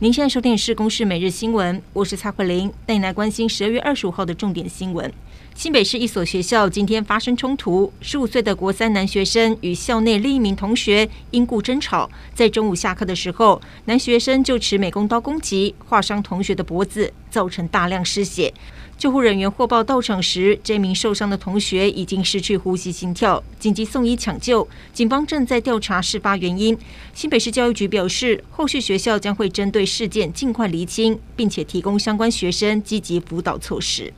[0.00, 5.12] 您现在收听的是《公视每日新闻》，我是蔡慧玲，带您来关心十二月二十五号的重点新闻。
[5.56, 18.54] 新北市一所学校今天发生冲突，十五岁的国三男学生与校内另一名同学因故争吵，在中午下课的时候，男学生就持美工刀攻击，划伤同学的脖子，造成大量失血。
[18.96, 24.66] 救护人员获报到场时，这名受伤的同学已经失去呼吸、心跳，紧急送医抢救。
[24.92, 26.76] 警方正在调查事发原因。
[27.14, 34.12] 新北市教育局表示，后续学校将会针对事件尽快厘清，并且提供相关学生积极辅导措施。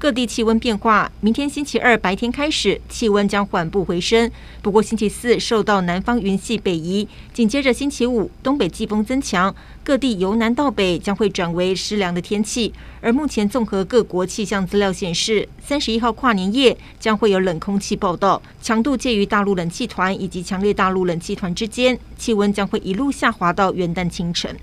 [0.00, 4.30] 各地气温变化，明天星期二白天开始，气温将缓步回升。
[4.62, 9.54] 不过星期四受到南方云系北移，紧接着星期五东北季风增强，
[9.84, 12.72] 各地由南到北将会转为湿凉的天气。
[13.02, 24.56] 而目前综合各国气象资料显示，三十一号跨年夜将会有冷空气报道，强度介于大陆冷气团以及强烈大陆冷气团之间，气温将会一路下滑到元旦清晨。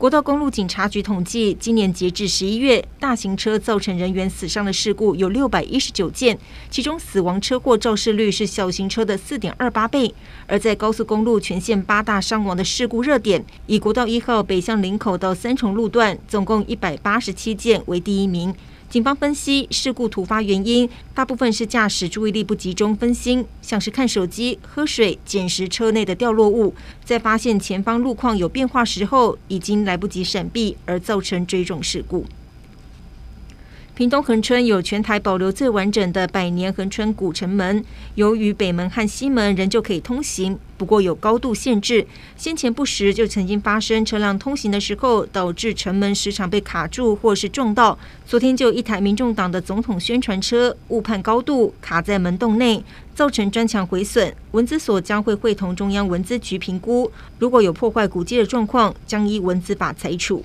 [0.00, 6.38] 国道公路警察局统计，今年截至十一月，大型车造成人员死伤的事故有六百一十九件，
[6.70, 10.14] 其中死亡车祸肇事率是小型车的四点二八倍。
[10.46, 18.54] 而在高速公路全线八大伤亡的事故热点，以国道一号北向林口到三重路段，总共一百八十七件为第一名。
[18.90, 26.74] 警方分析，事故突发原因大部分是驾驶注意力不集中、分心，像是看手机、喝水、捡拾车内的掉落物，
[27.04, 32.26] 在发现前方路况有变化时候，已经来不及闪避，而造成追撞事故。
[34.00, 37.84] 屏东恒春有全台保留最完整的百年恒春古城门，
[38.14, 42.06] 由于北门和西门仍旧可以通行，不过有高度限制。
[42.34, 47.98] 先前不时就曾经发生车辆通行的时候，导致城门时常被卡住或是撞到。
[48.24, 52.82] 昨天就有一台民众党的总统宣传车误判高度，卡在门洞内，
[53.14, 54.34] 造成砖墙毁损。
[54.52, 60.42] 文资所将会会同中央文资局评估，如果有破坏古迹的状况，将依文资法裁处。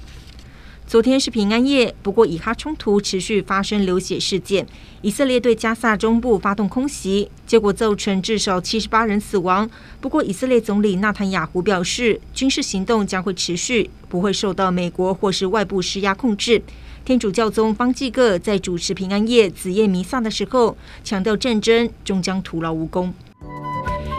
[0.88, 4.66] 昨天是平安夜，不过以哈冲突持续发生流血事件。
[5.02, 9.68] 以色列对加萨中部发动空袭，结果造成至少七十八人死亡。
[10.00, 16.62] 不过，以色列总理纳坦雅胡表示，军事行动将会持续，不会受到美国或是外部施压控制。
[17.04, 23.12] 天主教宗方济各在主持平安夜子夜弥撒的时候，强调战争终将徒劳无功。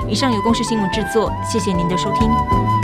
[0.08, 2.75] 以上由公视新闻制作，谢谢您的收听。